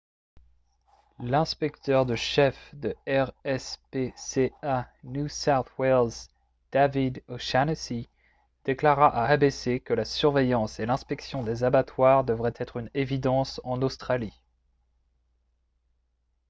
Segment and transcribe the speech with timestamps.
[1.19, 6.27] l'inspecteur de chef de rspca new south wales
[6.71, 8.09] david o'shannessy
[8.65, 13.79] déclara à abc que la surveillance et l'inspection des abattoirs devrait être une évidence en
[13.83, 14.33] australie